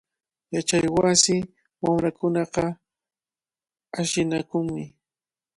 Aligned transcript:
Yachaywasi 0.55 1.35
wamrakunaqa 1.83 2.65
ashllinakunmi. 3.99 4.83